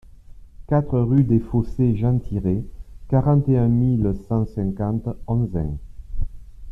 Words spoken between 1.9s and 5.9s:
Jean Tirés, quarante et un mille cent cinquante Onzain